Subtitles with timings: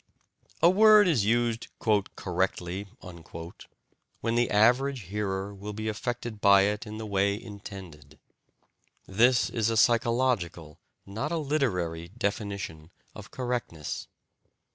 [0.63, 2.87] A word is used "correctly"
[4.19, 8.17] when the average hearer will be affected by it in the way intended.
[9.05, 14.07] This is a psychological, not a literary, definition of "correctness."